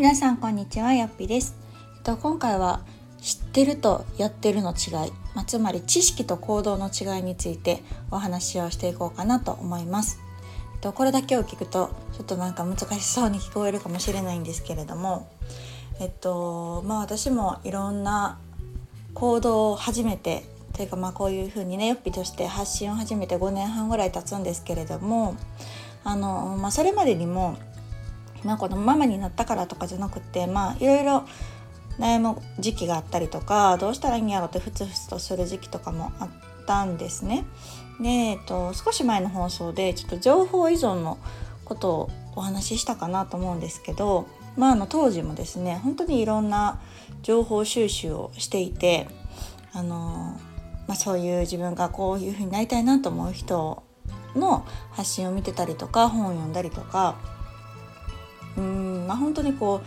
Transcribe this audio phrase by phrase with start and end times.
[0.00, 1.54] 皆さんこんにちはやっぴです、
[1.96, 2.80] えっと、今回は
[3.20, 10.18] 知ってるとやってるの違い、まあ、つまり知識と行動の違いについてお話をしていこうかなと思います、
[10.76, 15.30] えっと、これだけを聞くとちょっとなんか難しそうに聞こえるかもしれないんですけれども
[16.00, 18.38] えっとまあ私もいろんな
[19.12, 25.36] 行動を始めてというかまあこういうふうにねよっぴとして発信を始めて5年半ぐらい経つんですけれども
[26.04, 27.58] あの、まあ、それまでにも
[28.44, 31.24] まあ、このママになったからとかじゃなくてまあいろいろ
[31.98, 36.28] 悩む時期があったりとかどうしたらいいんやろってふつふつとする時期とかもあっ
[36.66, 37.44] たんですね。
[38.00, 41.18] で、えっと、少し前の放送でちょっと情報依存の
[41.64, 44.26] ことをお話ししたかなと思うんですけど、
[44.56, 46.80] まあ、あの当時もですね本当にいろんな
[47.22, 49.08] 情報収集をしていて
[49.72, 50.38] あの、
[50.88, 53.82] まあ、そういう自分がこういうふうになりたいなと思う人
[54.34, 57.16] の発信を見てたりとか本を読んだりとか
[58.60, 59.86] うんまあ本当にこう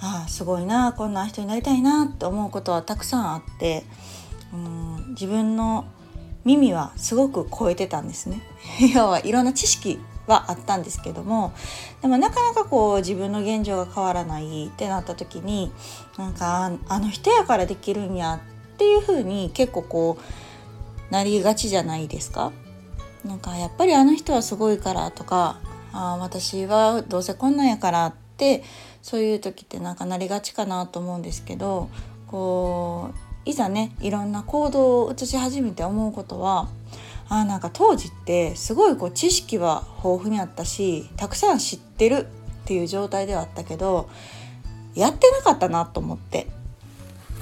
[0.00, 3.84] ああすごいなこんな人になりたいなって思うことはたくさんあって
[4.52, 5.86] うん自分の
[6.44, 8.40] 耳はすごく超えてたんですね。
[8.94, 11.52] 要はいろんな知識はあったんですけども
[12.02, 15.72] でもなかなかこう自分の現状が変わらないってなった時に
[16.18, 18.40] なんかあの人やからできるんや
[18.74, 22.52] っていう風に結構こうなりがちじゃないですか。
[23.24, 25.58] なんかやっぱりあの人はすごいからとか
[25.96, 28.62] あ私はどうせこんなんやからって
[29.00, 31.88] そういう時ってなんかなりがちかなと思うんですけど
[32.26, 33.12] こ
[33.46, 36.68] ういざねいろんな行動を移し始めて思うことは
[37.30, 44.10] あなんか当時ってすごいこう知識は豊富にあったしたくさん知ってるっていう状態ではあったけど
[44.94, 46.46] やってなかったなと思って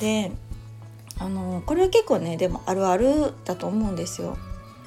[0.00, 0.32] で
[1.18, 4.38] あのこれは結構ねでもあるあるだと思うんですよ。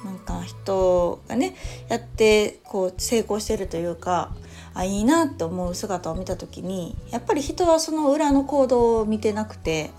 [0.04, 1.54] なんか人がね
[1.88, 4.34] やってこう成功してるというか
[4.74, 9.90] あいいなって思う姿を見た時にやっぱり人はその裏の行動を見てなくて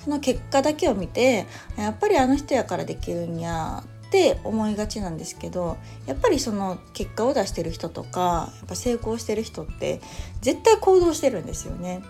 [0.00, 5.76] その結果だけを見てやっぱりあの人やからできるんやって思いがちなんですけど
[6.06, 10.00] やっぱりその結果を出してる人とかやっぱ成功してる人って
[10.40, 12.02] 絶対行動してるんですよね。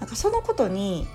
[0.00, 1.06] なんかそのことに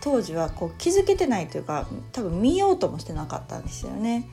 [0.00, 4.28] 当時はこう気づけてないというか多分見ようともしてなかったんですよね。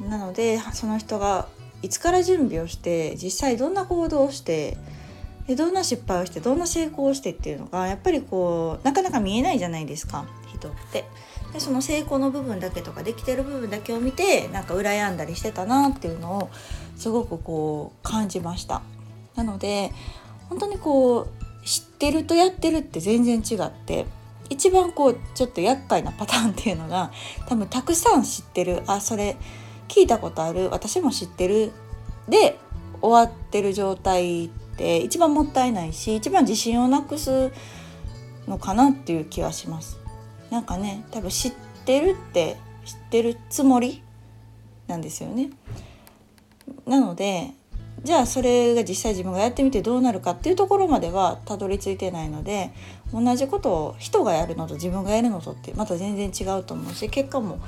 [0.00, 1.48] なのでその人が
[1.82, 4.76] いつから準備をして実際どんな行動をして
[5.56, 11.04] どんな失敗をしてどんな成功をしてっていうのがやっぱりこうなかなか見えないじゃないですか人って。
[11.52, 16.50] でその成功の部分だけとかできてる部分だけを見てなんか羨んだりしてたなっていうのを
[16.98, 18.82] すごくこう感じました。
[19.34, 19.92] なので
[20.50, 21.28] 本当にこう
[21.64, 24.04] 知ってるとやってるって全然違って
[24.50, 27.12] 一番こうちょっと厄介なパターンっていうのが
[27.46, 29.36] 多分たくさん知ってるあそれ
[29.88, 31.72] 聞いたことある私も知ってる
[32.28, 32.58] で
[33.00, 37.50] 終わってる状態って一番もったいないし一番自信をなくす
[38.46, 39.98] のかなっていう気はします。
[40.50, 41.52] なんかね多分知っ
[41.84, 44.02] てるって知ってるつもり
[44.86, 45.50] なんですよね。
[46.86, 47.50] なので
[48.04, 52.70] じゃあそれが実際自分がやってみてどうなるかっていうところまではたどり着いてないので
[53.12, 57.58] 同じことを人がやるのと自分がやるのとってまた全然違うと思うし結果も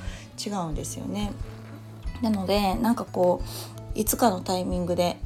[0.44, 1.32] 違うんですよね。
[2.22, 3.42] なのでなんかこ
[3.96, 5.16] ういつかのタイミングで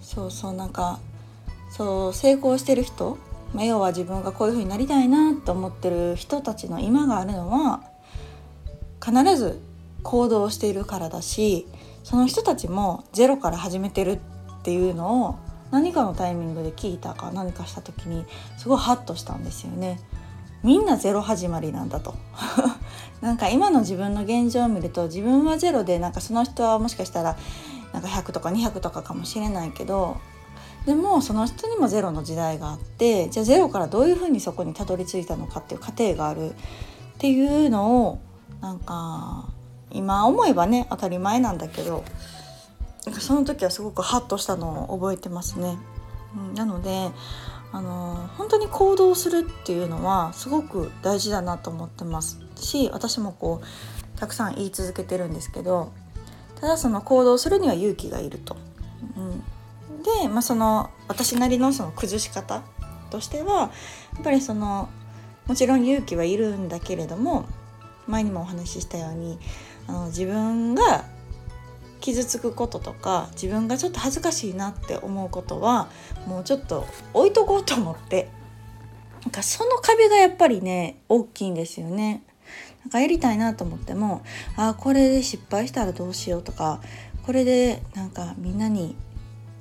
[0.00, 1.00] そうそうなんか
[1.70, 3.18] そう成功してる人、
[3.54, 7.82] まあ、要は自分がこういう風になりたいなと思ってる人たちの今があるのは
[9.04, 9.60] 必ず
[10.02, 11.66] 行動しているからだし
[12.04, 14.18] その人たちもゼロから始めてるっ
[14.62, 15.36] ていうのを
[15.70, 18.24] 何かのタイミングで聞いたか何かした時に
[18.56, 20.00] すごいハッとしたんですよね。
[20.62, 22.14] みんなゼロ始まりなんだと
[23.20, 27.36] なんか今の自分の現状を見ると自分はゼロでなんかその人はもしかしたら
[27.92, 30.16] なんか100とか200とかかもしれないけど
[30.86, 36.54] でもその人にもゼロの時代があってじゃあゼロからどういうふうにそこにたどり着いたのかっていう過程があるっ
[37.18, 38.18] ていうのを
[38.60, 39.48] なんか
[39.90, 42.04] 今思えばね当たり前なんだけど
[43.06, 45.78] なんかその時はすごくハッとしたのを覚えてますね。
[46.54, 47.10] なので
[47.70, 55.92] あの本当に行動するっていうのはすごく大事だなと思ってますし私もこうたくさん言い続けてるんですけど
[56.60, 58.56] ただその行動するには勇気がいると。
[59.16, 62.62] うん、で、まあ、その私なりのその崩し方
[63.10, 63.70] としては
[64.14, 64.88] やっぱりその
[65.46, 67.46] もちろん勇気はいるんだけれども
[68.06, 69.38] 前にもお話ししたように
[69.86, 71.04] あの自分が
[72.00, 75.88] 傷つくこととか自分がちょっと恥ずかしいなって思うことは
[76.26, 78.28] もうちょっと置いとこうと思って
[79.22, 82.22] なんかその壁がやっぱりね大きいんですよね。
[82.84, 84.22] なんかやりたいなと思っても
[84.56, 86.80] あこれで失敗したらどうしようとか
[87.26, 88.96] これでなんかみんなに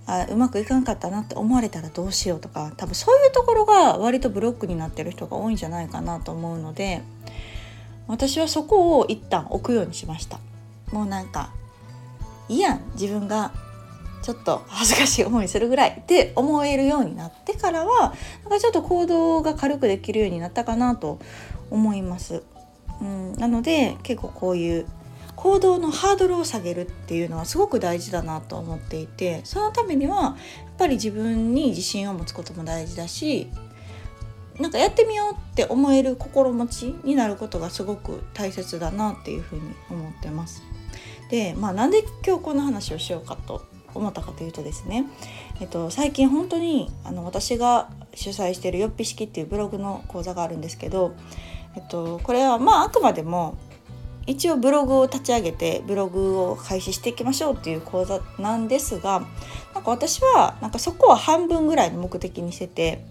[0.06, 7.02] あうまくいかんかったなって思われたらどうしようとか多分そういうところが割とブロックになってる人が多いんじゃないかなと思うので
[8.08, 10.40] 私はそこを一旦置くようにしました
[10.94, 11.52] もうなんか
[12.50, 13.52] いいやん自分が
[14.22, 18.14] ちょっと恥ずかしい思いするぐらいって思えるようになってからは
[18.44, 21.20] なんかちょっと行動が軽くできるようになったかなと
[21.70, 22.44] 思います。
[23.00, 24.88] うん、なので結構こういう
[25.36, 30.36] 行動のハードルを下げるっていうのはすごく大事だなと思っていてそのためにはやっ
[30.80, 33.48] ぱり自分に自信を持つことも大事だし
[34.60, 39.62] なんかやってみようって思える心持ちになることがすごく大切だなっていうふうに
[39.92, 40.64] 思ってます。
[41.30, 45.06] で、まあ、なんで今日この話をしようかと思ったかというとですね、
[45.60, 51.16] えっと、最近本当にあの私が主催しているよっぴ式っていうブログの講座があるんですけど、
[51.76, 53.58] えっと、これはまああくまでも
[54.28, 59.26] 一応ブログを立ち上げてブログを開始していきましょうっていう講座なんですが
[59.74, 63.06] なんか私はなんかそこは半分ぐらいの目的にしてて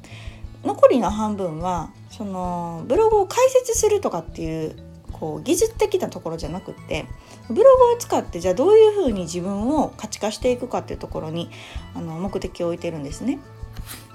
[0.62, 4.76] 残りの半分はそのブログを開設するとかっていう
[5.12, 7.06] こう技術的なところじゃなくって
[7.48, 11.50] ブログを使ってじゃあどういうふうに自分を価値化していくかっていうところに
[11.94, 13.38] あの目的を置いてるんですね。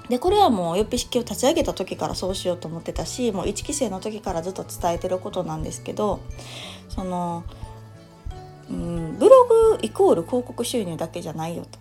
[0.08, 6.20] でこれはもうよっぴ式を立ち上げた時からそうしようと思ってたしもう1期生の時からずっと伝えてることなんですけど
[6.88, 7.44] その、
[8.68, 9.46] うん、ブロ
[9.76, 11.78] グイコール広告収入だけじゃないよと。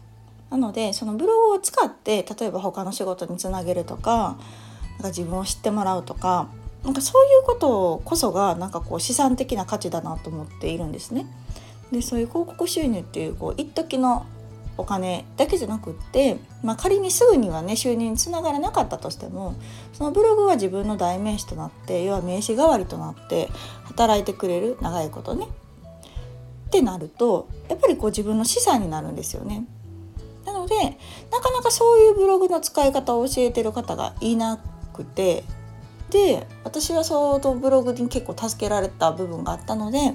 [0.51, 4.37] なのでそのブログを使って例えば他の仕事につなげるとか
[4.91, 6.49] なんか自分を知ってもらうとか
[6.83, 11.25] なんかそういうことこそがなんかこう資産的な価値だなと思っているんですね。
[11.91, 14.25] でそういう広告収入っていうこう一時の
[14.77, 19.55] お金だけじゃなくって、まあ、仮にすぐにはね収入につながらなかったとしても
[19.93, 23.49] そのブログは自分の代名詞となって要は名刺代わりとなって
[23.83, 25.47] 働いてくれる長いことね。
[26.67, 29.65] ってなるとやっぱりこう自分の資産になるんですよね。
[30.45, 30.75] なので
[31.31, 34.57] なかなかそういうブログの使い方を教えてる方がいな
[34.93, 35.43] くて
[36.11, 40.13] で私は相当ブログに結構助けられた部分があったので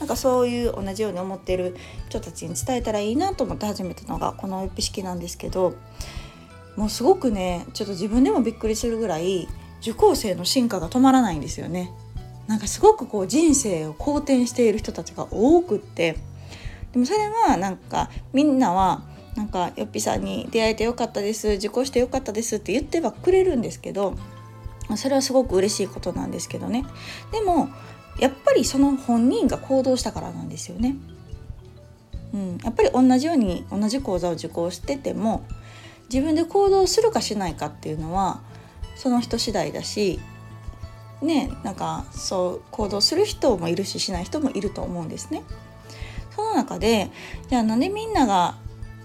[0.00, 1.76] なんかそういう同じように思ってる
[2.08, 5.74] 人たちに伝えたらいいなと思って始めたのがこのウェブ式なんですけど
[6.76, 9.46] もうすごくねちょっと自分でもびっくりするぐらい
[9.80, 11.92] 受講生の進化が止まらないんですよね。
[12.46, 16.16] なんかすごくこう人生を好転している人たちが多くって
[16.92, 17.18] でもそれ
[17.48, 19.02] はなんかみんなは
[19.34, 24.14] なんかよっぴさんに出会えてよかったです受講してよかったですって言ってはくれるんですけど
[24.96, 26.84] それはすごく嬉しいことなんですけどね
[27.32, 27.68] でも
[28.18, 30.94] やっぱりその本人が行動したからなんですよね。
[32.32, 35.44] うん、やっぱり同じように同じ講座を受講してても
[36.12, 38.40] 自分で行動するかしないかっていうのは
[38.96, 40.20] その人次第だし
[41.22, 45.42] ねなんかそう行動する人もいるししない人もいると思うんですね。
[46.34, 47.10] その中で
[47.48, 48.56] じゃあなんでみんなが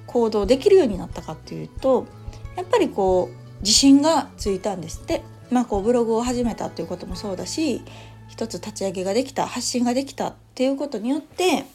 [0.07, 2.07] 行動できるようになったかっていうと
[2.55, 7.81] やっぱりこう自信がついたんですってまあ、こうブログを始めたっていうこともそうだし
[8.29, 11.65] 一つ立ち上げができた発信ができたっていうことによって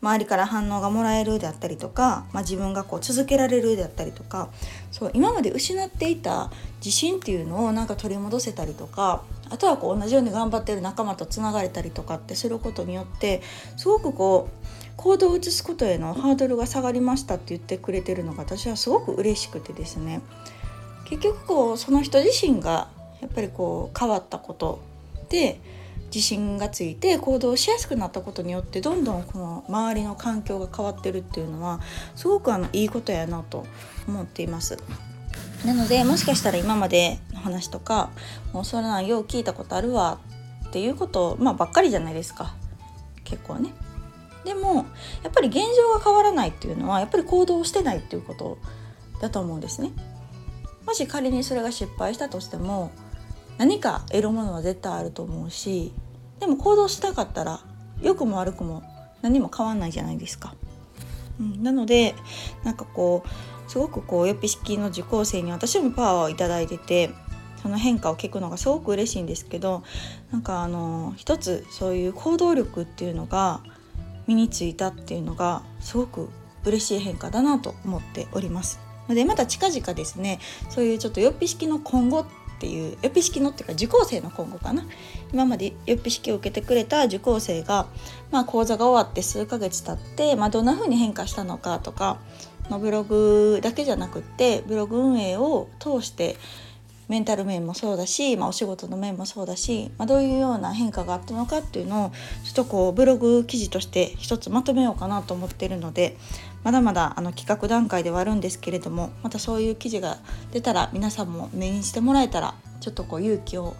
[0.00, 4.48] 周りから反応がもらえるであったりとか、まあ、自分がこう続けられるであったりとか
[4.92, 13.42] そう今まで失っていた自信っていうのをなんか取り戻せたりとかあとはこう同じように頑張ってる仲間とつながれたりとかってすることによって
[13.76, 20.22] すごくこう行動を移すことへのハードルが下がりましたって言ってくれてるのが私はすごく嬉しくてですね。
[21.04, 22.88] 結局こうその人自身が
[23.24, 24.82] やっぱりこう変わったこと
[25.30, 25.58] で
[26.14, 31.80] 自信がついて行動しやすくなったことによってどんどんこの周りの環境が変わってるっていうのは
[32.14, 33.64] すごくあのいいことやなと
[34.06, 34.76] 思っています。
[35.64, 38.10] なのでもしかしたら今までの話とか
[38.52, 40.18] もうそれなんよう聞いたことあるわ
[40.68, 42.54] っていうことまあばっかりじゃないですか
[43.24, 43.72] 結構ね。
[44.44, 44.84] でも
[45.22, 48.58] やっぱり現状が変わらないっていうのはやっぱり行動してないっていうこと
[49.22, 49.90] だと思うんですね。
[50.86, 52.92] もし仮にそれが失敗したとしても
[53.58, 55.92] 何か得るものは絶対あると思うし
[56.40, 57.60] でも行動したかったら
[58.02, 58.82] 良くも悪くも
[59.22, 60.54] 何も変わんないじゃないですか。
[61.40, 62.14] うん、なので
[62.62, 67.10] なんかこうすごくこうよっぴ式の受講生に私もパワーを頂いてて
[67.62, 69.82] その変化を聞くのがすごく嬉しいんですけど
[70.30, 73.60] なんかあの一つそういう行動力っていうのが
[74.26, 76.28] 身についたっていうのがすごく
[76.64, 78.80] 嬉しい変化だなと思っております。
[79.08, 82.24] でまた近々ですねそういうちょっとよっぴ式の今後
[82.64, 84.86] っていうよっぴ式のっていうか受講生の今後かな。
[85.32, 87.86] 今までよっぴ式を受けてくれた受講生が、
[88.30, 92.18] まあ、講座が終わって数ヶ月経って、まあ、どんな風に変化したのかとか、
[92.70, 96.36] まあ、ブログだけじゃなくってブログ運営を通して
[97.08, 102.12] メンタル面もそうだし、まあ、お仕事の面もそうだし、まあ、どういうような変化があったのかっていうのを
[102.44, 106.16] ちょっとこうブログ記事として一つまとめようかなと思ってるので
[106.64, 110.18] まだまだあの企画段階ではあるんですけれどもまたそういう記事が
[110.50, 113.76] 出たら皆さんも目にしてもらえたらちょっとこう勇気を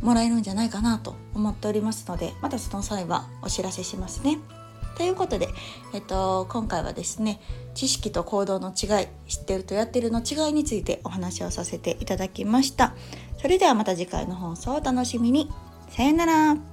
[0.00, 4.38] もらえるんじゃないかなと思っておりますのでまたその際はお知らせしますね。
[4.96, 5.48] ということで、
[5.94, 7.40] えっと、今回はですね
[7.74, 12.94] 知識と行動の違い知ってるとやってるの違いについてお話をさせていただきました。
[13.40, 15.50] それではまた次回の放送お楽しみに。
[15.88, 16.71] さよなら。